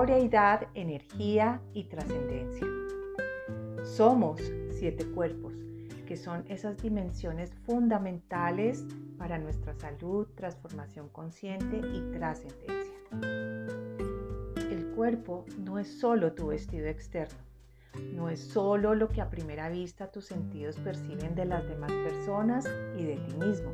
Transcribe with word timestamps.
corporeidad, 0.00 0.66
energía 0.72 1.60
y 1.74 1.84
trascendencia. 1.84 2.66
Somos 3.84 4.40
siete 4.70 5.04
cuerpos, 5.04 5.52
que 6.06 6.16
son 6.16 6.42
esas 6.48 6.78
dimensiones 6.78 7.52
fundamentales 7.66 8.86
para 9.18 9.36
nuestra 9.36 9.74
salud, 9.74 10.26
transformación 10.36 11.10
consciente 11.10 11.82
y 11.92 12.00
trascendencia. 12.12 12.94
El 14.70 14.86
cuerpo 14.96 15.44
no 15.58 15.78
es 15.78 16.00
solo 16.00 16.32
tu 16.32 16.46
vestido 16.46 16.86
externo, 16.86 17.36
no 18.14 18.30
es 18.30 18.40
solo 18.40 18.94
lo 18.94 19.08
que 19.08 19.20
a 19.20 19.28
primera 19.28 19.68
vista 19.68 20.10
tus 20.10 20.24
sentidos 20.24 20.78
perciben 20.78 21.34
de 21.34 21.44
las 21.44 21.68
demás 21.68 21.92
personas 21.92 22.64
y 22.96 23.04
de 23.04 23.16
ti 23.16 23.34
mismo. 23.36 23.70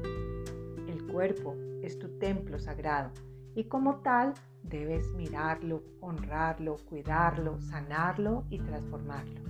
El 0.89 1.07
cuerpo 1.07 1.55
es 1.85 2.01
tu 2.01 2.19
templo 2.19 2.59
sagrado 2.59 3.13
y 3.57 3.65
como 3.65 3.97
tal 4.01 4.35
debes 4.63 5.13
mirarlo, 5.15 5.83
honrarlo, 6.01 6.77
cuidarlo, 6.89 7.59
sanarlo 7.63 8.45
y 8.51 8.59
transformarlo. 8.59 9.41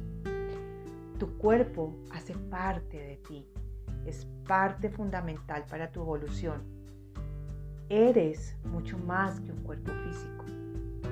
Tu 1.18 1.36
cuerpo 1.38 1.92
hace 2.12 2.34
parte 2.34 2.98
de 2.98 3.16
ti, 3.16 3.46
es 4.06 4.24
parte 4.46 4.90
fundamental 4.90 5.66
para 5.68 5.90
tu 5.90 6.02
evolución. 6.02 6.62
Eres 7.88 8.56
mucho 8.64 8.96
más 8.96 9.40
que 9.40 9.50
un 9.50 9.62
cuerpo 9.64 9.92
físico. 10.04 10.44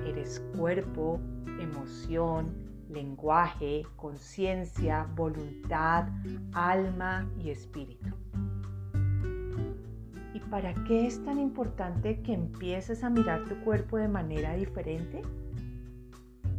Eres 0.07 0.41
cuerpo, 0.57 1.19
emoción, 1.59 2.55
lenguaje, 2.89 3.83
conciencia, 3.97 5.09
voluntad, 5.17 6.09
alma 6.53 7.29
y 7.39 7.51
espíritu. 7.51 8.24
¿Y 10.35 10.41
para 10.41 10.75
qué 10.85 11.07
es 11.07 11.25
tan 11.25 11.39
importante 11.39 12.21
que 12.21 12.35
empieces 12.35 13.05
a 13.05 13.09
mirar 13.09 13.45
tu 13.45 13.55
cuerpo 13.65 13.97
de 13.99 14.09
manera 14.09 14.55
diferente? 14.55 15.23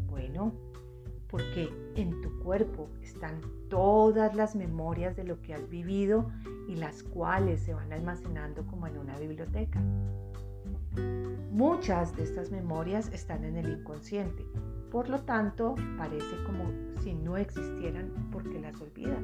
Bueno, 0.10 0.54
porque 1.28 1.70
en 1.96 2.22
tu 2.22 2.40
cuerpo 2.40 2.88
están 3.04 3.42
todas 3.70 4.34
las 4.34 4.56
memorias 4.56 5.18
de 5.18 5.26
lo 5.26 5.42
que 5.42 5.54
has 5.54 5.70
vivido 5.70 6.32
y 6.70 6.78
las 6.78 7.04
cuales 7.04 7.60
se 7.60 7.74
van 7.74 7.92
almacenando 7.92 8.66
como 8.66 8.88
en 8.88 8.98
una 8.98 9.20
biblioteca. 9.20 9.82
Muchas 11.52 12.16
de 12.16 12.24
estas 12.24 12.52
memorias 12.52 13.12
están 13.12 13.44
en 13.44 13.58
el 13.58 13.80
inconsciente, 13.80 14.46
por 14.90 15.10
lo 15.10 15.20
tanto 15.24 15.76
parece 15.98 16.42
como 16.46 16.64
si 17.02 17.14
no 17.14 17.36
existieran 17.36 18.30
porque 18.32 18.58
las 18.60 18.80
olvidas. 18.80 19.24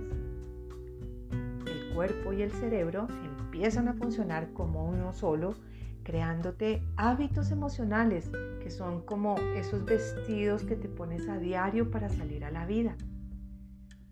Cuerpo 1.93 2.33
y 2.33 2.41
el 2.41 2.51
cerebro 2.51 3.07
empiezan 3.23 3.87
a 3.87 3.93
funcionar 3.93 4.53
como 4.53 4.85
uno 4.85 5.13
solo, 5.13 5.55
creándote 6.03 6.81
hábitos 6.95 7.51
emocionales 7.51 8.31
que 8.61 8.71
son 8.71 9.01
como 9.01 9.37
esos 9.55 9.83
vestidos 9.85 10.63
que 10.63 10.75
te 10.75 10.87
pones 10.87 11.27
a 11.27 11.37
diario 11.37 11.91
para 11.91 12.09
salir 12.09 12.45
a 12.45 12.51
la 12.51 12.65
vida. 12.65 12.95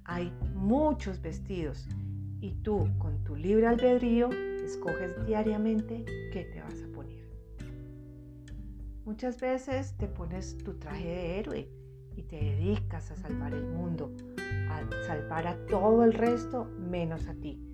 Hay 0.04 0.34
muchos 0.56 1.22
vestidos 1.22 1.88
y 2.42 2.56
tú 2.64 2.90
con 2.98 3.24
tu 3.24 3.36
libre 3.36 3.68
albedrío 3.68 4.30
escoges 4.64 5.26
diariamente 5.26 6.06
qué 6.34 6.44
te 6.44 6.62
vas 6.62 6.84
a 6.84 6.94
poner. 6.94 7.26
Muchas 9.06 9.40
veces 9.40 9.96
te 9.98 10.08
pones 10.08 10.58
tu 10.58 10.74
traje 10.74 11.08
de 11.08 11.40
héroe 11.40 11.70
y 12.16 12.24
te 12.24 12.36
dedicas 12.36 13.10
a 13.12 13.16
salvar 13.16 13.54
el 13.54 13.66
mundo, 13.66 14.12
a 14.70 14.82
salvar 15.08 15.48
a 15.48 15.66
todo 15.68 16.04
el 16.04 16.14
resto 16.14 16.66
menos 16.78 17.28
a 17.28 17.34
ti 17.36 17.69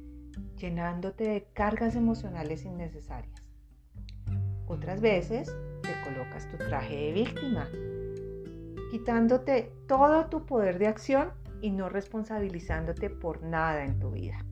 llenándote 0.66 1.26
de 1.26 1.48
cargas 1.54 1.96
emocionales 1.96 2.66
innecesarias. 2.66 3.40
Otras 4.66 5.00
veces 5.00 5.56
te 5.84 5.94
colocas 6.04 6.50
tu 6.50 6.58
traje 6.58 6.96
de 6.96 7.12
víctima, 7.12 7.68
quitándote 8.90 9.72
todo 9.88 10.26
tu 10.26 10.48
poder 10.48 10.80
de 10.80 10.88
acción 10.88 11.30
y 11.62 11.70
no 11.70 11.88
responsabilizándote 11.88 13.12
por 13.12 13.44
nada 13.44 13.86
en 13.86 14.00
tu 14.00 14.10
vida. 14.10 14.44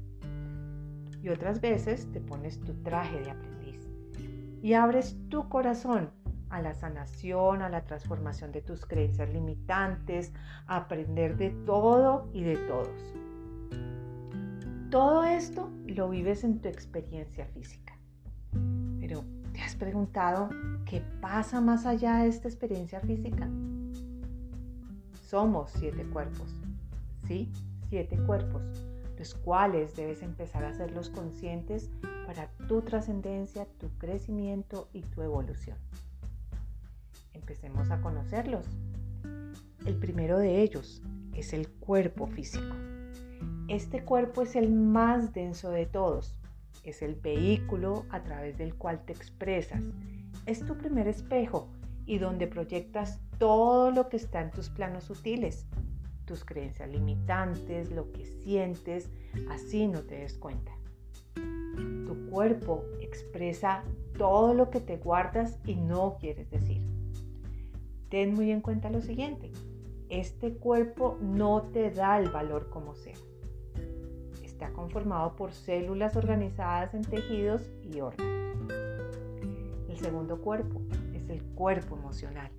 Y 1.23 1.29
otras 1.29 1.61
veces 1.61 2.11
te 2.11 2.21
pones 2.21 2.59
tu 2.61 2.75
traje 2.83 3.19
de 3.19 3.31
aprendiz 3.31 3.79
y 4.61 4.73
abres 4.73 5.17
tu 5.29 5.49
corazón 5.49 6.11
a 6.51 6.61
la 6.61 6.75
sanación, 6.75 7.63
a 7.63 7.69
la 7.69 7.85
transformación 7.85 8.51
de 8.51 8.61
tus 8.61 8.85
creencias 8.85 9.33
limitantes, 9.33 10.31
a 10.67 10.75
aprender 10.77 11.37
de 11.37 11.49
todo 11.65 12.29
y 12.33 12.43
de 12.43 12.57
todos. 12.57 13.22
Todo 14.93 15.23
esto 15.23 15.71
lo 15.87 16.07
vives 16.07 16.43
en 16.43 16.59
tu 16.61 16.67
experiencia 16.67 17.47
física. 17.47 17.97
Pero 18.99 19.25
¿te 19.51 19.59
has 19.59 19.75
preguntado 19.75 20.49
qué 20.85 21.01
pasa 21.19 21.59
más 21.61 21.87
allá 21.87 22.17
de 22.17 22.27
esta 22.27 22.47
experiencia 22.47 22.99
física? 22.99 23.49
Somos 25.25 25.71
siete 25.71 26.03
cuerpos. 26.03 26.55
Sí, 27.27 27.51
siete 27.89 28.19
cuerpos, 28.27 28.61
los 29.17 29.33
cuales 29.33 29.95
debes 29.95 30.21
empezar 30.21 30.63
a 30.63 30.69
hacerlos 30.69 31.09
conscientes 31.09 31.89
para 32.27 32.51
tu 32.67 32.83
trascendencia, 32.83 33.65
tu 33.79 33.89
crecimiento 33.97 34.89
y 34.93 35.01
tu 35.01 35.23
evolución. 35.23 35.79
Empecemos 37.33 37.89
a 37.89 37.99
conocerlos. 37.99 38.67
El 39.87 39.95
primero 39.97 40.37
de 40.37 40.61
ellos 40.61 41.01
es 41.33 41.51
el 41.53 41.67
cuerpo 41.67 42.27
físico. 42.27 42.75
Este 43.73 44.03
cuerpo 44.03 44.43
es 44.43 44.55
el 44.55 44.71
más 44.71 45.33
denso 45.33 45.71
de 45.71 45.87
todos. 45.87 46.37
Es 46.83 47.01
el 47.01 47.15
vehículo 47.15 48.05
a 48.11 48.21
través 48.21 48.55
del 48.59 48.75
cual 48.75 49.03
te 49.03 49.13
expresas. 49.13 49.81
Es 50.45 50.63
tu 50.63 50.77
primer 50.77 51.07
espejo 51.07 51.69
y 52.05 52.19
donde 52.19 52.45
proyectas 52.45 53.19
todo 53.39 53.89
lo 53.89 54.09
que 54.09 54.17
está 54.17 54.41
en 54.41 54.51
tus 54.51 54.69
planos 54.69 55.05
sutiles, 55.05 55.65
tus 56.25 56.45
creencias 56.45 56.87
limitantes, 56.87 57.91
lo 57.91 58.11
que 58.11 58.27
sientes, 58.27 59.09
así 59.49 59.87
no 59.87 60.01
te 60.01 60.19
des 60.19 60.37
cuenta. 60.37 60.73
Tu 61.33 62.29
cuerpo 62.29 62.85
expresa 63.01 63.83
todo 64.19 64.53
lo 64.53 64.69
que 64.69 64.81
te 64.81 64.97
guardas 64.97 65.57
y 65.65 65.77
no 65.77 66.17
quieres 66.19 66.47
decir. 66.51 66.79
Ten 68.09 68.35
muy 68.35 68.51
en 68.51 68.61
cuenta 68.61 68.91
lo 68.91 69.01
siguiente, 69.01 69.51
este 70.09 70.53
cuerpo 70.53 71.17
no 71.21 71.63
te 71.73 71.89
da 71.89 72.19
el 72.19 72.29
valor 72.29 72.69
como 72.69 72.93
sea 74.63 74.71
conformado 74.71 75.35
por 75.35 75.51
células 75.51 76.15
organizadas 76.15 76.93
en 76.93 77.01
tejidos 77.01 77.69
y 77.81 77.99
órganos. 77.99 78.71
El 79.89 79.97
segundo 79.97 80.39
cuerpo 80.39 80.81
es 81.13 81.29
el 81.29 81.43
cuerpo 81.43 81.97
emocional. 81.97 82.49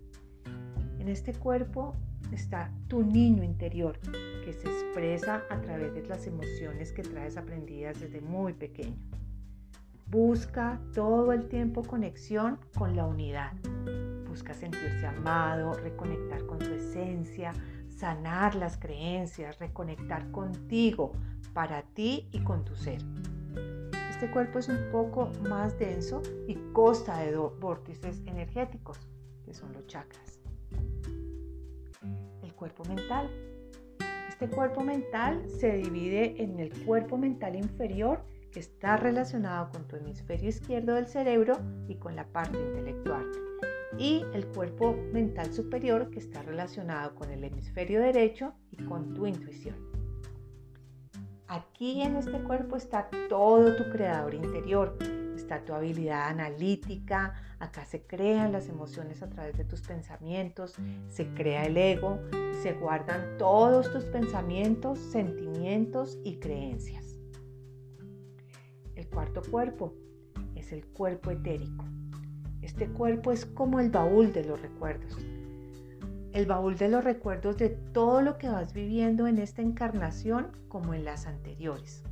En 0.99 1.09
este 1.09 1.33
cuerpo 1.33 1.95
está 2.31 2.71
tu 2.89 3.03
niño 3.03 3.43
interior 3.43 3.99
que 4.45 4.53
se 4.53 4.69
expresa 4.69 5.45
a 5.49 5.61
través 5.63 5.95
de 5.95 6.07
las 6.07 6.27
emociones 6.27 6.93
que 6.93 7.03
traes 7.03 7.39
aprendidas 7.39 7.99
desde 7.99 8.21
muy 8.21 8.53
pequeño. 8.53 8.99
Busca 10.07 10.79
todo 10.93 11.33
el 11.33 11.49
tiempo 11.49 11.85
conexión 11.85 12.59
con 12.77 12.97
la 12.97 13.07
unidad. 13.07 13.53
Busca 14.29 14.53
sentirse 14.53 15.07
amado, 15.07 15.73
reconectar 15.73 16.45
con 16.45 16.59
tu 16.59 16.71
esencia, 16.71 17.53
sanar 17.97 18.55
las 18.55 18.77
creencias, 18.77 19.59
reconectar 19.59 20.31
contigo, 20.31 21.13
para 21.53 21.83
ti 21.83 22.29
y 22.33 22.41
con 22.43 22.65
tu 22.65 22.75
ser. 22.75 23.01
Este 24.11 24.31
cuerpo 24.31 24.59
es 24.59 24.69
un 24.69 24.91
poco 24.91 25.31
más 25.49 25.79
denso 25.79 26.21
y 26.47 26.57
consta 26.73 27.19
de 27.19 27.33
dos 27.33 27.59
vórtices 27.59 28.21
energéticos, 28.27 28.99
que 29.45 29.55
son 29.55 29.73
los 29.73 29.87
chakras. 29.87 30.41
El 32.43 32.55
cuerpo 32.55 32.85
mental. 32.85 33.31
Este 34.29 34.49
cuerpo 34.49 34.83
mental 34.83 35.49
se 35.49 35.77
divide 35.77 36.43
en 36.43 36.59
el 36.59 36.85
cuerpo 36.85 37.17
mental 37.17 37.55
inferior, 37.55 38.25
que 38.51 38.61
está 38.61 38.97
relacionado 38.97 39.71
con 39.71 39.87
tu 39.87 39.97
hemisferio 39.97 40.49
izquierdo 40.49 40.95
del 40.95 41.07
cerebro 41.07 41.59
y 41.89 41.97
con 41.97 42.15
la 42.15 42.25
parte 42.25 42.59
intelectual, 42.59 43.25
y 43.99 44.25
el 44.33 44.47
cuerpo 44.47 44.97
mental 45.13 45.53
superior, 45.53 46.11
que 46.11 46.19
está 46.19 46.43
relacionado 46.43 47.15
con 47.15 47.31
el 47.31 47.45
hemisferio 47.45 48.01
derecho 48.01 48.55
y 48.71 48.83
con 48.85 49.15
tu 49.15 49.27
intuición. 49.27 49.77
Aquí 51.47 52.03
en 52.03 52.17
este 52.17 52.43
cuerpo 52.43 52.77
está 52.77 53.09
todo 53.29 53.77
tu 53.77 53.91
creador 53.91 54.35
interior, 54.35 54.97
está 55.37 55.65
tu 55.65 55.75
habilidad 55.75 56.29
analítica, 56.29 57.35
acá 57.59 57.85
se 57.85 58.03
crean 58.07 58.53
las 58.53 58.69
emociones 58.69 59.23
a 59.23 59.29
través 59.29 59.57
de 59.57 59.65
tus 59.65 59.83
pensamientos, 59.83 60.75
se 61.09 61.27
crea 61.35 61.67
el 61.67 61.77
ego, 61.77 62.19
se 62.63 62.73
guardan 62.73 63.37
todos 63.39 63.93
tus 63.93 64.05
pensamientos, 64.07 64.99
sentimientos 64.99 66.19
y 66.25 66.39
creencias. 66.39 67.19
El 68.95 69.09
cuarto 69.09 69.43
cuerpo 69.51 69.95
es 70.55 70.73
el 70.73 70.87
cuerpo 70.87 71.31
etérico. 71.31 71.85
Este 72.65 72.89
cuerpo 72.89 73.31
es 73.31 73.45
como 73.45 73.79
el 73.79 73.91
baúl 73.91 74.33
de 74.33 74.45
los 74.45 74.61
recuerdos 74.61 75.17
el 76.35 76.47
baúl 76.47 76.77
de 76.77 76.89
los 76.89 77.05
recuerdos 77.05 77.57
de 77.59 77.69
todo 77.69 78.21
lo 78.21 78.39
que 78.39 78.49
vas 78.49 78.75
viviendo 78.75 79.29
en 79.29 79.39
esta 79.39 79.63
encarnación 79.63 80.49
como 80.69 80.93
en 80.93 81.05
las 81.05 81.27
anteriores. 81.27 82.03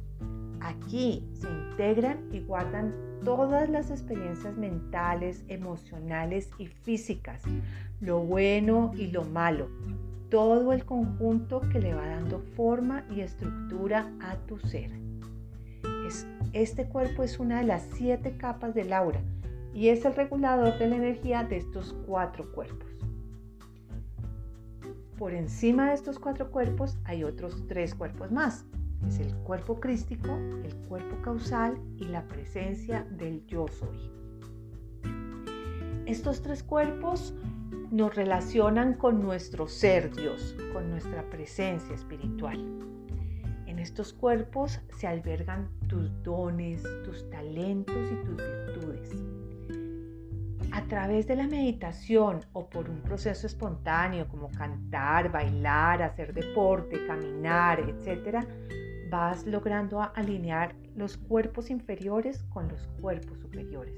Aquí 0.60 1.28
se 1.32 1.48
integran 1.48 2.28
y 2.30 2.38
guardan 2.38 2.94
todas 3.24 3.68
las 3.68 3.90
experiencias 3.90 4.56
mentales, 4.56 5.42
emocionales 5.48 6.50
y 6.56 6.68
físicas, 6.68 7.42
lo 8.00 8.20
bueno 8.20 8.92
y 8.94 9.08
lo 9.08 9.24
malo, 9.24 9.68
todo 10.30 10.72
el 10.72 10.84
conjunto 10.84 11.60
que 11.72 11.80
le 11.80 11.92
va 11.92 12.06
dando 12.06 12.38
forma 12.54 13.04
y 13.10 13.22
estructura 13.22 14.08
a 14.20 14.36
tu 14.46 14.56
ser. 14.60 14.92
este 16.52 16.84
cuerpo 16.86 17.24
es 17.24 17.40
una 17.40 17.58
de 17.58 17.64
las 17.64 17.82
siete 17.96 18.36
capas 18.36 18.72
del 18.72 18.92
aura 18.92 19.20
y 19.74 19.88
es 19.88 20.04
el 20.04 20.14
regulador 20.14 20.78
de 20.78 20.88
la 20.88 20.96
energía 20.96 21.44
de 21.44 21.56
estos 21.56 21.94
cuatro 22.06 22.50
cuerpos. 22.52 22.90
Por 25.18 25.34
encima 25.34 25.88
de 25.88 25.94
estos 25.94 26.18
cuatro 26.18 26.50
cuerpos 26.50 26.98
hay 27.04 27.24
otros 27.24 27.66
tres 27.68 27.94
cuerpos 27.94 28.30
más. 28.32 28.64
Es 29.06 29.18
el 29.18 29.34
cuerpo 29.36 29.80
crístico, 29.80 30.32
el 30.64 30.74
cuerpo 30.88 31.20
causal 31.22 31.78
y 31.96 32.04
la 32.04 32.26
presencia 32.26 33.06
del 33.10 33.44
yo 33.46 33.66
soy. 33.68 34.10
Estos 36.06 36.42
tres 36.42 36.62
cuerpos 36.62 37.34
nos 37.90 38.14
relacionan 38.14 38.94
con 38.94 39.20
nuestro 39.20 39.68
ser 39.68 40.14
Dios, 40.14 40.56
con 40.72 40.90
nuestra 40.90 41.28
presencia 41.30 41.94
espiritual. 41.94 42.58
En 43.66 43.78
estos 43.78 44.12
cuerpos 44.12 44.80
se 44.98 45.06
albergan 45.06 45.68
tus 45.88 46.10
dones, 46.22 46.82
tus 47.04 47.28
talentos 47.30 47.96
y 48.10 48.26
tus 48.26 48.36
virtudes. 48.36 49.31
A 50.72 50.82
través 50.88 51.26
de 51.26 51.36
la 51.36 51.46
meditación 51.46 52.40
o 52.54 52.70
por 52.70 52.88
un 52.88 53.02
proceso 53.02 53.46
espontáneo 53.46 54.26
como 54.26 54.50
cantar, 54.50 55.30
bailar, 55.30 56.02
hacer 56.02 56.32
deporte, 56.32 57.06
caminar, 57.06 57.80
etc., 57.80 58.38
vas 59.10 59.46
logrando 59.46 60.00
alinear 60.00 60.74
los 60.96 61.18
cuerpos 61.18 61.68
inferiores 61.68 62.42
con 62.44 62.68
los 62.68 62.86
cuerpos 63.02 63.38
superiores. 63.40 63.94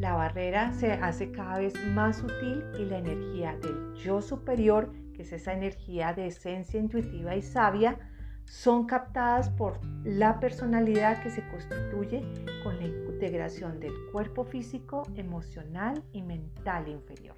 La 0.00 0.14
barrera 0.14 0.72
se 0.72 0.92
hace 0.92 1.30
cada 1.30 1.58
vez 1.58 1.74
más 1.94 2.16
sutil 2.16 2.64
y 2.76 2.84
la 2.84 2.98
energía 2.98 3.56
del 3.62 3.94
yo 3.94 4.20
superior, 4.20 4.92
que 5.14 5.22
es 5.22 5.32
esa 5.32 5.52
energía 5.52 6.12
de 6.12 6.26
esencia 6.26 6.80
intuitiva 6.80 7.36
y 7.36 7.42
sabia, 7.42 7.98
son 8.46 8.86
captadas 8.86 9.48
por 9.50 9.78
la 10.04 10.40
personalidad 10.40 11.22
que 11.22 11.30
se 11.30 11.45
constituye 11.56 12.22
con 12.62 12.76
la 12.78 12.86
integración 12.86 13.80
del 13.80 13.94
cuerpo 14.12 14.44
físico, 14.44 15.02
emocional 15.14 16.02
y 16.12 16.22
mental 16.22 16.88
inferior. 16.88 17.36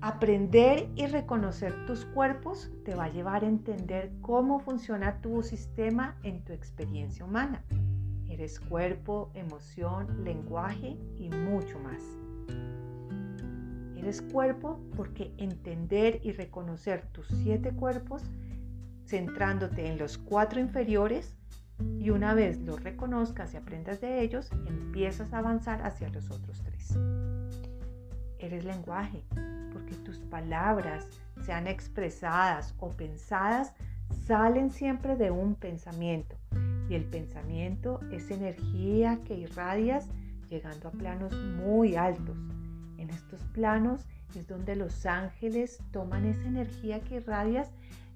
Aprender 0.00 0.88
y 0.94 1.06
reconocer 1.06 1.74
tus 1.86 2.04
cuerpos 2.06 2.70
te 2.84 2.94
va 2.94 3.04
a 3.04 3.12
llevar 3.12 3.44
a 3.44 3.48
entender 3.48 4.12
cómo 4.22 4.60
funciona 4.60 5.20
tu 5.20 5.42
sistema 5.42 6.16
en 6.22 6.42
tu 6.44 6.52
experiencia 6.52 7.24
humana. 7.24 7.64
Eres 8.28 8.60
cuerpo, 8.60 9.30
emoción, 9.34 10.24
lenguaje 10.24 10.96
y 11.18 11.28
mucho 11.30 11.78
más. 11.80 12.02
Eres 13.98 14.22
cuerpo 14.22 14.80
porque 14.96 15.34
entender 15.36 16.20
y 16.22 16.32
reconocer 16.32 17.06
tus 17.12 17.26
siete 17.26 17.72
cuerpos, 17.72 18.22
centrándote 19.10 19.88
en 19.88 19.98
los 19.98 20.18
cuatro 20.18 20.60
inferiores, 20.60 21.34
y 21.98 22.10
una 22.10 22.34
vez 22.34 22.58
los 22.60 22.82
reconozcas 22.82 23.52
y 23.54 23.56
aprendas 23.56 24.00
de 24.00 24.22
ellos, 24.22 24.50
empiezas 24.66 25.32
a 25.32 25.38
avanzar 25.38 25.82
hacia 25.82 26.08
los 26.10 26.30
otros 26.30 26.62
tres. 26.62 26.96
Eres 28.38 28.64
lenguaje 28.64 29.24
porque 29.72 29.94
tus 30.04 30.18
palabras, 30.18 31.08
sean 31.42 31.66
expresadas 31.66 32.74
o 32.78 32.90
pensadas, 32.90 33.72
salen 34.26 34.70
siempre 34.70 35.16
de 35.16 35.30
un 35.30 35.54
pensamiento 35.54 36.36
y 36.88 36.94
el 36.94 37.04
pensamiento 37.04 38.00
es 38.12 38.30
energía 38.30 39.18
que 39.24 39.34
irradias 39.34 40.06
llegando 40.48 40.88
a 40.88 40.92
planos 40.92 41.34
muy 41.34 41.96
altos. 41.96 42.36
En 42.98 43.10
estos 43.10 43.40
planos 43.54 44.06
es 44.34 44.46
donde 44.46 44.76
los 44.76 45.06
ángeles 45.06 45.78
toman 45.92 46.26
esa 46.26 46.46
energía 46.46 47.00
que 47.00 47.16
irradias 47.16 47.70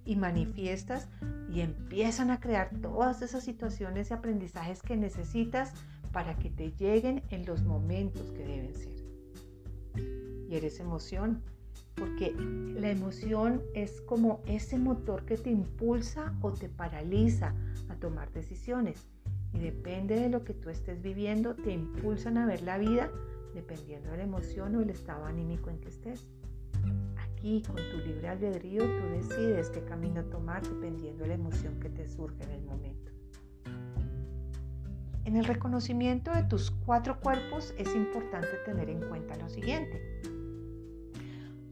y 0.05 0.17
manifiestas 0.17 1.09
y 1.51 1.61
empiezan 1.61 2.31
a 2.31 2.41
crear 2.41 2.71
todas 2.83 3.23
esas 3.23 3.45
situaciones 3.45 4.11
y 4.11 4.15
aprendizajes 4.15 4.83
que 4.83 4.97
necesitas 4.97 5.73
para 6.13 6.37
que 6.37 6.51
te 6.51 6.73
lleguen 6.73 7.23
en 7.31 7.45
los 7.45 7.63
momentos 7.65 8.31
que 8.33 8.45
deben 8.45 8.75
ser. 8.75 8.95
Y 10.49 10.55
eres 10.55 10.79
emoción, 10.81 11.43
porque 11.95 12.33
la 12.33 12.91
emoción 12.91 13.63
es 13.75 14.01
como 14.03 14.41
ese 14.47 14.79
motor 14.79 15.25
que 15.25 15.37
te 15.37 15.51
impulsa 15.51 16.35
o 16.41 16.53
te 16.53 16.69
paraliza 16.69 17.55
a 17.89 17.97
tomar 17.97 18.33
decisiones. 18.33 19.07
Y 19.53 19.59
depende 19.59 20.19
de 20.19 20.29
lo 20.29 20.45
que 20.45 20.55
tú 20.55 20.71
estés 20.71 21.03
viviendo, 21.03 21.55
te 21.55 21.73
impulsan 21.73 22.39
a 22.39 22.47
ver 22.47 22.63
la 22.63 22.79
vida 22.79 23.11
dependiendo 23.55 24.11
de 24.11 24.19
la 24.19 24.25
emoción 24.25 24.75
o 24.75 24.81
el 24.81 24.91
estado 24.91 25.25
anímico 25.27 25.71
en 25.71 25.79
que 25.79 25.89
estés. 25.89 26.27
Aquí, 27.45 27.61
con 27.61 27.77
tu 27.77 27.99
libre 27.99 28.27
albedrío, 28.27 28.81
tú 28.81 29.07
decides 29.11 29.69
qué 29.69 29.85
camino 29.85 30.25
tomar 30.25 30.67
dependiendo 30.67 31.25
de 31.25 31.29
la 31.29 31.35
emoción 31.35 31.79
que 31.79 31.91
te 31.91 32.09
surge 32.09 32.43
en 32.43 32.51
el 32.53 32.63
momento. 32.63 33.13
En 35.27 35.37
el 35.37 35.45
reconocimiento 35.45 36.31
de 36.31 36.45
tus 36.45 36.71
cuatro 36.71 37.21
cuerpos 37.21 37.75
es 37.77 37.95
importante 37.95 38.49
tener 38.65 38.89
en 38.89 39.07
cuenta 39.11 39.37
lo 39.37 39.51
siguiente. 39.51 40.23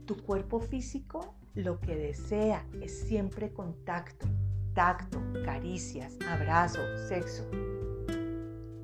Tu 0.05 0.15
cuerpo 0.19 0.61
físico 0.61 1.37
lo 1.55 1.81
que 1.81 1.97
desea 1.97 2.67
es 2.83 2.93
siempre 2.93 3.51
contacto, 3.51 4.27
tacto, 4.75 5.23
caricias, 5.43 6.19
abrazo, 6.29 6.81
sexo. 7.09 7.49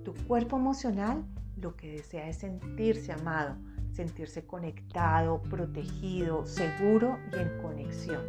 Tu 0.05 0.15
cuerpo 0.27 0.57
emocional 0.57 1.23
lo 1.55 1.77
que 1.77 1.93
desea 1.93 2.31
es 2.31 2.39
sentirse 2.39 3.13
amado, 3.13 3.59
sentirse 3.99 4.47
conectado, 4.47 5.43
protegido, 5.43 6.47
seguro 6.47 7.19
y 7.33 7.37
en 7.41 7.59
conexión. 7.61 8.23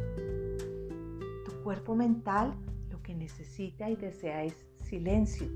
Tu 1.45 1.63
cuerpo 1.63 1.93
mental 1.93 2.55
lo 2.89 2.99
que 3.03 3.13
necesita 3.13 3.87
y 3.87 3.95
desea 3.95 4.45
es 4.45 4.65
silencio. 4.83 5.47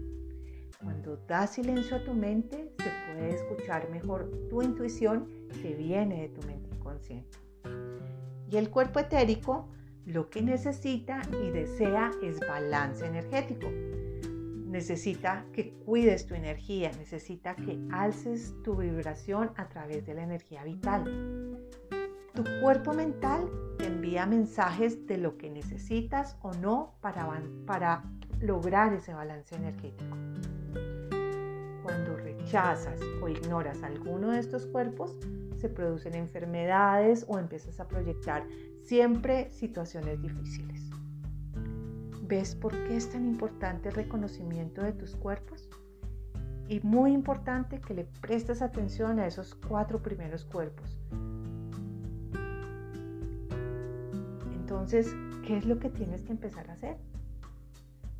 Cuando 0.80 1.18
das 1.28 1.56
silencio 1.56 1.98
a 1.98 2.04
tu 2.04 2.14
mente, 2.14 2.76
se 2.78 2.92
puede 3.08 3.34
escuchar 3.34 3.90
mejor 3.90 4.30
tu 4.52 4.62
intuición 4.62 5.28
que 5.64 5.74
viene 5.74 6.22
de 6.22 6.30
tu 6.30 6.46
mente 6.46 6.78
consciente. 6.78 7.40
Y 8.52 8.58
el 8.58 8.70
cuerpo 8.70 9.00
etérico 9.00 9.68
lo 10.06 10.30
que 10.30 10.44
necesita 10.44 11.24
y 11.44 11.50
desea 11.50 12.12
es 12.22 12.40
balance 12.40 13.04
energético. 13.04 13.68
Necesita 14.74 15.46
que 15.54 15.72
cuides 15.86 16.26
tu 16.26 16.34
energía, 16.34 16.92
necesita 16.98 17.56
que 17.56 17.80
alces 17.92 18.56
tu 18.64 18.76
vibración 18.76 19.52
a 19.56 19.70
través 19.70 20.04
de 20.04 20.16
la 20.16 20.24
energía 20.24 20.64
vital. 20.64 21.60
Tu 22.34 22.44
cuerpo 22.60 22.92
mental 22.92 23.52
te 23.78 23.86
envía 23.86 24.26
mensajes 24.26 25.06
de 25.06 25.20
lo 25.20 25.38
que 25.38 25.52
necesitas 25.52 26.38
o 26.42 26.54
no 26.54 26.96
para, 27.02 28.04
lograr 28.42 28.94
ese 28.94 29.14
balance 29.14 29.56
energético. 29.56 30.18
Cuando 31.84 32.18
rechazas 32.18 33.00
o 33.22 33.30
ignoras 33.30 33.84
alguno 33.84 34.32
de 34.32 34.40
estos 34.40 34.66
cuerpos, 34.66 35.16
se 35.56 35.70
producen 35.70 36.16
enfermedades 36.16 37.26
o 37.28 37.38
empiezas 37.38 37.80
a 37.80 37.88
proyectar 37.88 38.44
siempre 38.82 39.52
situaciones 39.52 40.20
difíciles. 40.20 40.93
¿Ves 42.26 42.56
por 42.56 42.72
qué 42.72 42.96
es 42.96 43.12
tan 43.12 43.26
importante 43.26 43.90
el 43.90 43.96
reconocimiento 43.96 44.82
de 44.82 44.94
tus 44.94 45.14
cuerpos? 45.14 45.70
Y 46.70 46.80
muy 46.80 47.12
importante 47.12 47.82
que 47.82 47.94
le 47.94 48.06
prestes 48.22 48.62
atención 48.62 49.20
a 49.20 49.28
esos 49.28 49.56
cuatro 49.56 50.02
primeros 50.02 50.46
cuerpos. 50.46 50.98
Entonces, 54.54 55.14
¿qué 55.46 55.58
es 55.58 55.66
lo 55.66 55.80
que 55.80 55.90
tienes 55.90 56.22
que 56.22 56.32
empezar 56.32 56.70
a 56.70 56.74
hacer? 56.74 56.96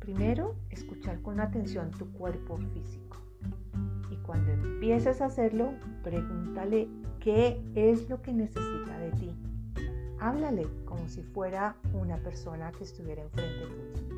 Primero, 0.00 0.54
escuchar 0.68 1.22
con 1.22 1.40
atención 1.40 1.90
tu 1.90 2.12
cuerpo 2.12 2.58
físico. 2.58 3.16
Y 4.10 4.16
cuando 4.16 4.52
empieces 4.52 5.22
a 5.22 5.26
hacerlo, 5.26 5.72
pregúntale 6.02 6.90
qué 7.20 7.58
es 7.74 8.10
lo 8.10 8.20
que 8.20 8.34
necesita 8.34 8.98
de 8.98 9.10
ti. 9.12 9.53
Háblale 10.24 10.66
como 10.86 11.06
si 11.06 11.22
fuera 11.22 11.76
una 11.92 12.16
persona 12.16 12.72
que 12.72 12.84
estuviera 12.84 13.22
enfrente 13.22 13.66
tuyo. 13.66 14.16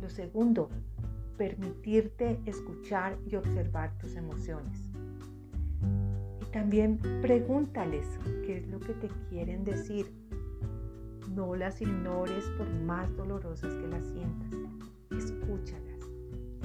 Lo 0.00 0.08
segundo, 0.08 0.70
permitirte 1.36 2.40
escuchar 2.46 3.18
y 3.26 3.36
observar 3.36 3.92
tus 3.98 4.16
emociones. 4.16 4.88
Y 6.40 6.46
también 6.46 6.96
pregúntales 7.20 8.06
qué 8.46 8.56
es 8.56 8.68
lo 8.68 8.80
que 8.80 8.94
te 8.94 9.08
quieren 9.28 9.64
decir. 9.64 10.10
No 11.34 11.54
las 11.54 11.82
ignores 11.82 12.46
por 12.56 12.70
más 12.70 13.14
dolorosas 13.18 13.74
que 13.74 13.86
las 13.86 14.06
sientas. 14.06 14.54
Escúchalas 15.10 15.92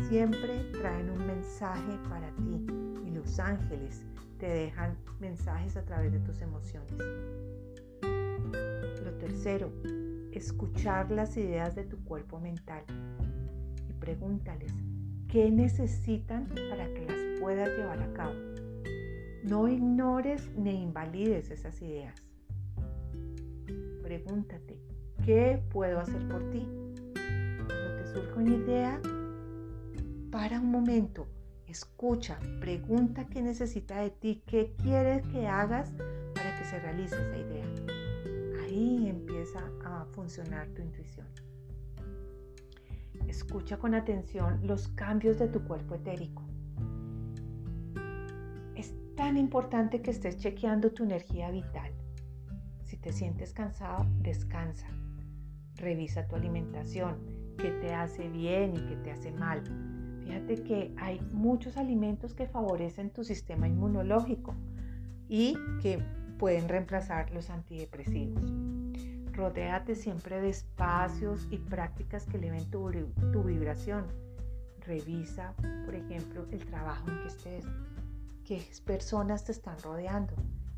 siempre 0.08 0.64
traen 0.72 1.10
un 1.10 1.28
mensaje 1.28 2.00
para 2.08 2.30
ti 2.36 2.66
y 3.06 3.12
los 3.12 3.38
ángeles 3.40 4.06
te 4.40 4.48
dejan 4.48 4.96
mensajes 5.20 5.76
a 5.76 5.84
través 5.84 6.14
de 6.14 6.20
tus 6.20 6.42
emociones. 6.42 6.94
Tercero, 9.28 9.74
escuchar 10.32 11.12
las 11.12 11.36
ideas 11.36 11.76
de 11.76 11.84
tu 11.84 12.02
cuerpo 12.06 12.40
mental 12.40 12.86
y 13.90 13.92
pregúntales 13.92 14.72
qué 15.28 15.52
necesitan 15.52 16.48
para 16.70 16.88
que 16.94 17.06
las 17.06 17.42
puedas 17.42 17.68
llevar 17.78 18.02
a 18.02 18.14
cabo. 18.14 18.34
No 19.44 19.68
ignores 19.68 20.50
ni 20.56 20.82
invalides 20.82 21.52
esas 21.52 21.82
ideas. 21.82 22.16
Pregúntate, 24.02 24.80
¿qué 25.26 25.62
puedo 25.72 26.00
hacer 26.00 26.26
por 26.30 26.50
ti? 26.50 26.66
Cuando 27.68 27.96
te 27.98 28.08
surja 28.14 28.34
una 28.34 28.56
idea, 28.56 29.02
para 30.32 30.62
un 30.62 30.72
momento, 30.72 31.28
escucha, 31.68 32.40
pregunta 32.62 33.26
qué 33.26 33.42
necesita 33.42 34.00
de 34.00 34.10
ti, 34.10 34.42
qué 34.48 34.74
quieres 34.82 35.28
que 35.28 35.48
hagas 35.48 35.92
para 36.34 36.58
que 36.58 36.64
se 36.64 36.80
realice 36.80 37.16
esa 37.16 37.38
idea. 37.38 37.87
Ahí 38.78 39.08
empieza 39.08 39.60
a 39.84 40.06
funcionar 40.12 40.68
tu 40.68 40.84
intuición. 40.84 41.26
Escucha 43.28 43.78
con 43.78 43.96
atención 43.96 44.60
los 44.62 44.90
cambios 44.90 45.40
de 45.40 45.48
tu 45.48 45.64
cuerpo 45.64 45.96
etérico. 45.96 46.44
Es 48.76 48.94
tan 49.16 49.36
importante 49.36 50.04
que 50.04 50.12
estés 50.12 50.38
chequeando 50.38 50.92
tu 50.92 51.06
energía 51.06 51.50
vital. 51.50 51.92
Si 52.84 52.98
te 52.98 53.12
sientes 53.14 53.52
cansado, 53.52 54.06
descansa. 54.20 54.86
Revisa 55.74 56.28
tu 56.28 56.36
alimentación, 56.36 57.18
qué 57.58 57.72
te 57.72 57.96
hace 57.96 58.30
bien 58.30 58.76
y 58.76 58.82
qué 58.86 58.96
te 58.98 59.10
hace 59.10 59.32
mal. 59.32 59.64
Fíjate 60.24 60.62
que 60.62 60.94
hay 60.98 61.20
muchos 61.32 61.78
alimentos 61.78 62.36
que 62.36 62.46
favorecen 62.46 63.10
tu 63.10 63.24
sistema 63.24 63.68
inmunológico 63.68 64.54
y 65.28 65.58
que 65.82 66.00
pueden 66.38 66.70
reemplazar 66.70 67.32
los 67.32 67.50
antidepresivos. 67.50 68.67
Rodéate 69.38 69.94
siempre 69.94 70.42
de 70.42 70.50
espacios 70.50 71.48
y 71.52 71.60
prácticas 71.60 72.26
que 72.26 72.38
eleven 72.38 72.66
tu, 72.72 72.92
tu 73.32 73.44
vibración. 73.44 74.08
Revisa, 74.82 75.54
por 75.86 75.94
ejemplo, 75.94 76.48
el 76.50 76.66
trabajo 76.66 77.08
en 77.12 77.22
que 77.22 77.28
estés, 77.28 77.66
qué 78.44 78.68
personas 78.84 79.44
te 79.44 79.52
están 79.52 79.78
rodeando, 79.84 80.34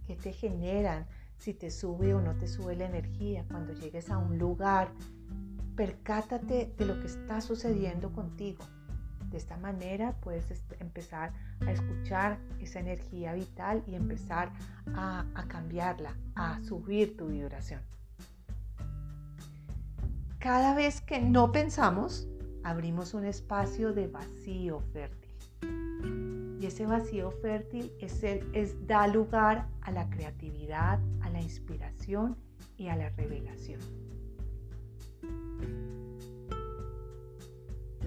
qué 0.06 0.18
te 0.18 0.34
generan, 0.34 1.06
si 1.38 1.54
te 1.54 1.72
sube 1.72 2.14
o 2.14 2.20
no 2.20 2.36
te 2.36 2.50
sube 2.50 2.76
la 2.76 2.88
energía. 2.88 3.46
Cuando 3.50 3.72
llegues 3.72 4.10
a 4.10 4.18
un 4.18 4.38
lugar, 4.38 4.90
percátate 5.78 6.74
de 6.78 6.86
lo 6.86 7.00
que 7.00 7.08
está 7.08 7.40
sucediendo 7.40 8.12
contigo. 8.12 8.66
De 9.32 9.38
esta 9.38 9.56
manera 9.56 10.18
puedes 10.20 10.66
empezar 10.82 11.32
a 11.66 11.72
escuchar 11.72 12.40
esa 12.60 12.82
energía 12.82 13.32
vital 13.36 13.84
y 13.88 13.96
empezar 13.96 14.52
a, 14.94 15.26
a 15.34 15.48
cambiarla, 15.48 16.14
a 16.36 16.60
subir 16.62 17.16
tu 17.16 17.28
vibración. 17.28 17.80
Cada 20.40 20.74
vez 20.74 21.02
que 21.02 21.20
no 21.20 21.52
pensamos, 21.52 22.26
abrimos 22.64 23.14
un 23.14 23.26
espacio 23.26 23.92
de 23.92 24.08
vacío 24.08 24.80
fértil. 24.94 25.36
Y 26.62 26.66
ese 26.66 26.86
vacío 26.86 27.32
fértil 27.42 27.92
es, 28.00 28.88
da 28.88 29.06
lugar 29.08 29.68
a 29.82 29.92
la 29.92 30.10
creatividad, 30.10 30.98
a 31.20 31.30
la 31.30 31.42
inspiración 31.42 32.38
y 32.78 32.88
a 32.88 32.96
la 32.96 33.10
revelación. 33.10 33.82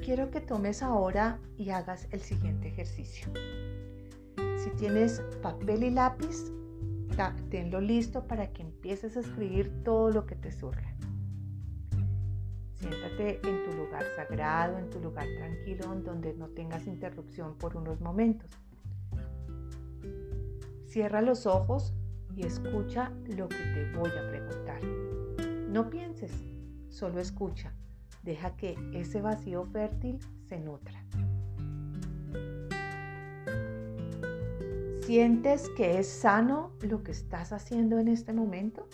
Quiero 0.03 0.31
que 0.31 0.41
tomes 0.41 0.83
ahora 0.83 1.39
y 1.59 1.69
hagas 1.69 2.09
el 2.13 2.21
siguiente 2.21 2.69
ejercicio. 2.69 3.31
Si 4.57 4.71
tienes 4.79 5.21
papel 5.43 5.85
y 5.85 5.91
lápiz, 5.91 6.51
tenlo 7.51 7.83
listo 7.83 8.27
para 8.27 8.55
que 8.55 8.63
empieces 8.63 9.19
a 9.19 9.21
escribir 9.21 9.71
todo 9.85 10.11
lo 10.11 10.25
que 10.25 10.35
te 10.35 10.51
surja. 10.51 10.97
Siéntate 12.83 13.41
en 13.49 13.65
tu 13.65 13.77
lugar 13.77 14.05
sagrado, 14.17 14.77
en 14.77 14.91
tu 14.91 14.99
lugar 14.99 15.25
tranquilo, 15.39 15.93
en 15.93 16.03
donde 16.03 16.35
no 16.35 16.49
tengas 16.49 16.89
interrupción 16.89 17.55
por 17.55 17.77
unos 17.77 18.01
momentos. 18.01 18.51
Cierra 20.89 21.23
los 21.23 21.47
ojos 21.47 21.95
y 22.35 22.45
escucha 22.45 23.13
lo 23.37 23.49
que 23.49 23.57
te 23.57 23.93
voy 23.97 24.11
a 24.11 24.29
preguntar. 24.29 24.83
No 25.69 25.89
pienses, 25.91 26.33
solo 26.89 27.21
escucha. 27.21 27.73
Deja 28.25 28.57
que 28.57 28.77
ese 28.93 29.21
vacío 29.21 29.65
fértil 29.67 30.19
se 30.49 30.59
nutra. 30.59 31.05
¿Sientes 35.03 35.71
que 35.77 36.01
es 36.01 36.09
sano 36.09 36.73
lo 36.81 37.05
que 37.05 37.13
estás 37.13 37.53
haciendo 37.53 38.01
en 38.01 38.09
este 38.09 38.33
momento? 38.33 38.89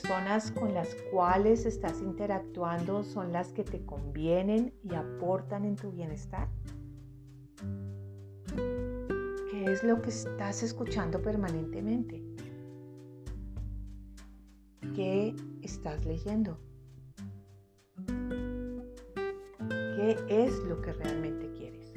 Personas 0.00 0.52
con 0.52 0.74
las 0.74 0.94
cuales 1.10 1.66
estás 1.66 2.00
interactuando 2.00 3.02
son 3.02 3.32
las 3.32 3.52
que 3.52 3.64
te 3.64 3.84
convienen 3.84 4.72
y 4.84 4.94
aportan 4.94 5.64
en 5.64 5.74
tu 5.74 5.90
bienestar? 5.90 6.48
¿Qué 9.50 9.64
es 9.64 9.82
lo 9.82 10.00
que 10.00 10.10
estás 10.10 10.62
escuchando 10.62 11.20
permanentemente? 11.20 12.22
¿Qué 14.94 15.34
estás 15.62 16.04
leyendo? 16.06 16.60
¿Qué 19.68 20.16
es 20.28 20.56
lo 20.60 20.80
que 20.80 20.92
realmente 20.92 21.50
quieres? 21.50 21.92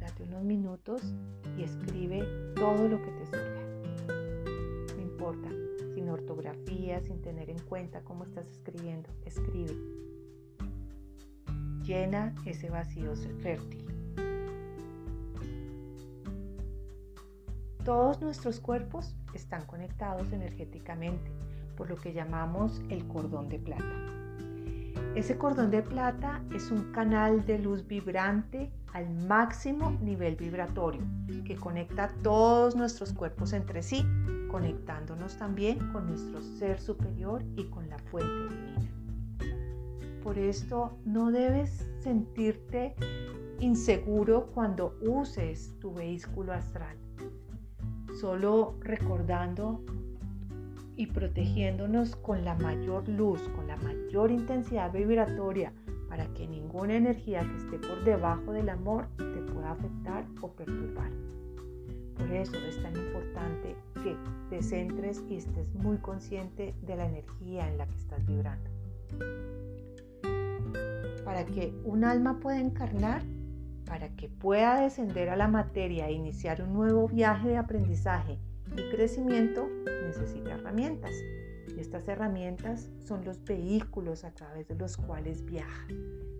Date 0.00 0.24
unos 0.24 0.42
minutos 0.42 1.02
y 1.56 1.62
escribe 1.62 2.24
todo 2.56 2.88
lo 2.88 3.00
que 3.00 3.10
te 3.12 3.47
sin 5.94 6.08
ortografía, 6.08 7.00
sin 7.00 7.20
tener 7.22 7.50
en 7.50 7.58
cuenta 7.60 8.02
cómo 8.02 8.24
estás 8.24 8.46
escribiendo. 8.48 9.08
Escribe. 9.24 9.76
Llena 11.82 12.34
ese 12.44 12.70
vacío 12.70 13.14
fértil. 13.40 13.84
Todos 17.84 18.20
nuestros 18.20 18.60
cuerpos 18.60 19.16
están 19.32 19.64
conectados 19.64 20.30
energéticamente 20.32 21.30
por 21.76 21.88
lo 21.88 21.96
que 21.96 22.12
llamamos 22.12 22.82
el 22.90 23.06
cordón 23.06 23.48
de 23.48 23.58
plata. 23.60 23.84
Ese 25.14 25.38
cordón 25.38 25.70
de 25.70 25.82
plata 25.82 26.42
es 26.54 26.70
un 26.70 26.92
canal 26.92 27.46
de 27.46 27.58
luz 27.58 27.86
vibrante 27.86 28.70
al 28.92 29.08
máximo 29.26 29.92
nivel 30.02 30.36
vibratorio 30.36 31.00
que 31.44 31.56
conecta 31.56 32.12
todos 32.22 32.76
nuestros 32.76 33.12
cuerpos 33.12 33.52
entre 33.52 33.82
sí, 33.82 34.04
conectándonos 34.48 35.36
también 35.36 35.78
con 35.92 36.08
nuestro 36.08 36.42
ser 36.42 36.80
superior 36.80 37.44
y 37.56 37.64
con 37.64 37.88
la 37.88 37.98
fuente 37.98 38.54
divina. 38.54 38.90
Por 40.22 40.38
esto 40.38 40.98
no 41.04 41.30
debes 41.30 41.90
sentirte 42.00 42.94
inseguro 43.60 44.46
cuando 44.54 44.96
uses 45.00 45.74
tu 45.80 45.92
vehículo 45.94 46.52
astral, 46.52 46.96
solo 48.20 48.74
recordando 48.80 49.82
y 50.96 51.06
protegiéndonos 51.06 52.16
con 52.16 52.44
la 52.44 52.54
mayor 52.56 53.08
luz, 53.08 53.40
con 53.54 53.68
la 53.68 53.76
mayor 53.76 54.30
intensidad 54.30 54.92
vibratoria, 54.92 55.72
para 56.08 56.26
que 56.34 56.48
ninguna 56.48 56.96
energía 56.96 57.40
que 57.40 57.56
esté 57.56 57.78
por 57.78 58.02
debajo 58.02 58.52
del 58.52 58.68
amor 58.68 59.06
te 59.16 59.42
pueda 59.52 59.72
afectar 59.72 60.24
o 60.40 60.48
perturbar. 60.48 61.10
Por 62.16 62.32
eso 62.32 62.56
es 62.56 62.82
tan 62.82 62.96
importante 62.96 63.76
que 64.02 64.16
te 64.50 64.62
centres 64.62 65.22
y 65.28 65.36
estés 65.36 65.74
muy 65.74 65.98
consciente 65.98 66.74
de 66.82 66.96
la 66.96 67.06
energía 67.06 67.68
en 67.68 67.78
la 67.78 67.86
que 67.86 67.96
estás 67.96 68.24
vibrando. 68.26 68.70
Para 71.24 71.44
que 71.44 71.74
un 71.84 72.04
alma 72.04 72.40
pueda 72.40 72.60
encarnar, 72.60 73.22
para 73.84 74.08
que 74.16 74.28
pueda 74.28 74.80
descender 74.80 75.30
a 75.30 75.36
la 75.36 75.48
materia 75.48 76.08
e 76.08 76.12
iniciar 76.12 76.62
un 76.62 76.72
nuevo 76.74 77.08
viaje 77.08 77.48
de 77.48 77.56
aprendizaje 77.56 78.38
y 78.76 78.90
crecimiento 78.90 79.68
necesita 80.06 80.54
herramientas. 80.54 81.12
Y 81.76 81.80
estas 81.80 82.08
herramientas 82.08 82.90
son 83.04 83.24
los 83.24 83.42
vehículos 83.44 84.24
a 84.24 84.32
través 84.32 84.68
de 84.68 84.74
los 84.74 84.96
cuales 84.96 85.44
viaja. 85.44 85.86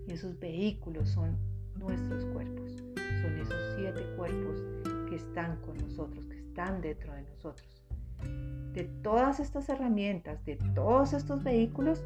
Y 0.06 0.12
esos 0.12 0.38
vehículos 0.38 1.08
son 1.10 1.36
nuestros 1.78 2.24
cuerpos. 2.26 2.76
Son 3.22 3.38
esos 3.38 3.74
siete 3.76 4.02
cuerpos 4.16 4.62
que 5.08 5.16
están 5.16 5.56
con 5.62 5.76
nosotros, 5.78 6.27
dentro 6.80 7.12
de 7.14 7.22
nosotros. 7.22 7.82
De 8.72 8.84
todas 9.02 9.40
estas 9.40 9.68
herramientas, 9.68 10.44
de 10.44 10.56
todos 10.74 11.12
estos 11.12 11.42
vehículos, 11.42 12.02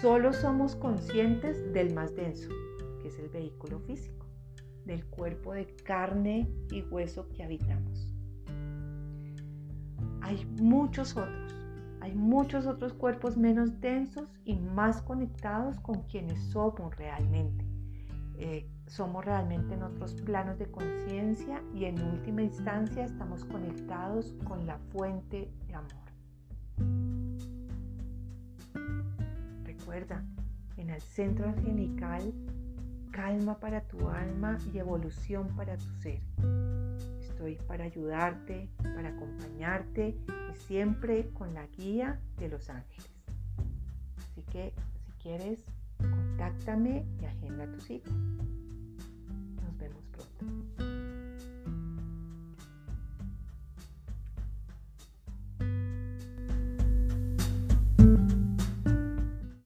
solo 0.00 0.32
somos 0.32 0.76
conscientes 0.76 1.72
del 1.72 1.92
más 1.94 2.14
denso, 2.14 2.48
que 3.02 3.08
es 3.08 3.18
el 3.18 3.28
vehículo 3.28 3.80
físico, 3.80 4.26
del 4.86 5.04
cuerpo 5.06 5.52
de 5.52 5.66
carne 5.84 6.48
y 6.70 6.82
hueso 6.82 7.28
que 7.30 7.42
habitamos 7.42 8.08
hay 10.28 10.44
muchos 10.60 11.16
otros. 11.16 11.54
Hay 12.00 12.14
muchos 12.14 12.66
otros 12.66 12.92
cuerpos 12.92 13.36
menos 13.36 13.80
densos 13.80 14.28
y 14.44 14.56
más 14.56 15.02
conectados 15.02 15.80
con 15.80 16.02
quienes 16.02 16.38
somos 16.50 16.94
realmente. 16.96 17.64
Eh, 18.36 18.68
somos 18.88 19.24
realmente 19.24 19.74
en 19.74 19.82
otros 19.82 20.14
planos 20.14 20.58
de 20.58 20.70
conciencia 20.70 21.62
y 21.74 21.84
en 21.84 22.00
última 22.00 22.42
instancia 22.42 23.04
estamos 23.04 23.44
conectados 23.44 24.34
con 24.44 24.66
la 24.66 24.78
fuente 24.92 25.50
de 25.66 25.74
amor. 25.74 26.08
Recuerda, 29.64 30.24
en 30.76 30.90
el 30.90 31.00
centro 31.00 31.48
angelical, 31.48 32.32
calma 33.10 33.58
para 33.58 33.82
tu 33.82 34.08
alma 34.08 34.58
y 34.72 34.78
evolución 34.78 35.48
para 35.56 35.76
tu 35.76 35.90
ser. 36.00 36.20
Estoy 37.20 37.56
para 37.66 37.84
ayudarte, 37.84 38.68
para 38.82 39.10
acompañarte 39.10 40.16
y 40.28 40.54
siempre 40.54 41.30
con 41.30 41.54
la 41.54 41.66
guía 41.66 42.20
de 42.38 42.48
los 42.48 42.68
ángeles. 42.70 43.10
Así 44.16 44.42
que 44.50 44.72
si 45.04 45.12
quieres, 45.22 45.64
contáctame 45.98 47.04
y 47.20 47.24
agenda 47.24 47.66
tu 47.66 47.80
cita. 47.80 48.10